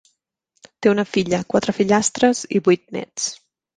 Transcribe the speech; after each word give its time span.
Té 0.85 0.91
una 0.93 1.05
filla, 1.09 1.41
quatre 1.55 1.75
fillastres 1.81 2.43
i 2.59 2.63
vuit 2.69 2.87
néts. 2.97 3.29